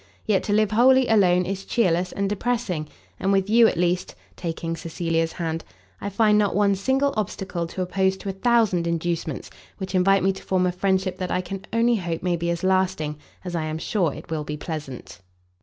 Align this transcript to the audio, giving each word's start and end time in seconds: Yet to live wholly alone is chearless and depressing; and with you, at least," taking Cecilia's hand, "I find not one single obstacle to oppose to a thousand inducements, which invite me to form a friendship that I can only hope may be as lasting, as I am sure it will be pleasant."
Yet 0.25 0.41
to 0.45 0.53
live 0.53 0.71
wholly 0.71 1.07
alone 1.07 1.45
is 1.45 1.63
chearless 1.63 2.11
and 2.11 2.27
depressing; 2.27 2.87
and 3.19 3.31
with 3.31 3.51
you, 3.51 3.67
at 3.67 3.77
least," 3.77 4.15
taking 4.35 4.75
Cecilia's 4.75 5.33
hand, 5.33 5.63
"I 6.01 6.09
find 6.09 6.39
not 6.39 6.55
one 6.55 6.73
single 6.73 7.13
obstacle 7.15 7.67
to 7.67 7.83
oppose 7.83 8.17
to 8.17 8.29
a 8.29 8.33
thousand 8.33 8.87
inducements, 8.87 9.51
which 9.77 9.93
invite 9.93 10.23
me 10.23 10.33
to 10.33 10.41
form 10.43 10.65
a 10.65 10.71
friendship 10.71 11.19
that 11.19 11.29
I 11.29 11.41
can 11.41 11.65
only 11.71 11.97
hope 11.97 12.23
may 12.23 12.35
be 12.35 12.49
as 12.49 12.63
lasting, 12.63 13.17
as 13.45 13.55
I 13.55 13.65
am 13.65 13.77
sure 13.77 14.11
it 14.11 14.31
will 14.31 14.43
be 14.43 14.57
pleasant." 14.57 15.19